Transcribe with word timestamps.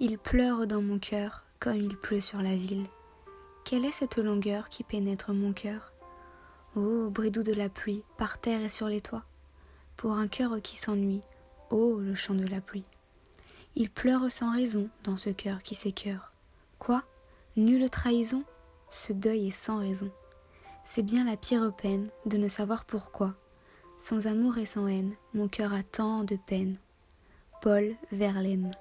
Il 0.00 0.18
pleure 0.18 0.66
dans 0.66 0.82
mon 0.82 0.98
cœur 0.98 1.44
comme 1.60 1.76
il 1.76 1.96
pleut 1.96 2.20
sur 2.20 2.42
la 2.42 2.56
ville. 2.56 2.86
Quelle 3.64 3.84
est 3.84 3.92
cette 3.92 4.18
longueur 4.18 4.68
qui 4.68 4.82
pénètre 4.82 5.32
mon 5.32 5.52
cœur? 5.52 5.92
Oh, 6.74 7.08
bridou 7.10 7.42
de 7.42 7.52
la 7.52 7.68
pluie, 7.68 8.02
par 8.16 8.38
terre 8.38 8.62
et 8.62 8.68
sur 8.68 8.88
les 8.88 9.00
toits. 9.00 9.24
Pour 9.96 10.12
un 10.12 10.26
cœur 10.26 10.60
qui 10.60 10.76
s'ennuie, 10.76 11.22
oh, 11.70 11.98
le 12.00 12.14
chant 12.14 12.34
de 12.34 12.46
la 12.46 12.60
pluie. 12.60 12.86
Il 13.76 13.90
pleure 13.90 14.32
sans 14.32 14.52
raison 14.52 14.88
dans 15.04 15.16
ce 15.16 15.30
cœur 15.30 15.62
qui 15.62 15.74
s'écœure. 15.74 16.32
Quoi? 16.78 17.04
Nulle 17.56 17.88
trahison? 17.88 18.44
Ce 18.90 19.12
deuil 19.12 19.48
est 19.48 19.50
sans 19.50 19.78
raison. 19.78 20.10
C'est 20.84 21.04
bien 21.04 21.24
la 21.24 21.36
pire 21.36 21.72
peine 21.76 22.08
de 22.26 22.38
ne 22.38 22.48
savoir 22.48 22.84
pourquoi. 22.86 23.34
Sans 23.98 24.26
amour 24.26 24.58
et 24.58 24.66
sans 24.66 24.88
haine, 24.88 25.14
mon 25.32 25.46
cœur 25.46 25.72
a 25.72 25.82
tant 25.82 26.24
de 26.24 26.36
peine. 26.36 26.76
Paul 27.60 27.94
Verlaine 28.10 28.72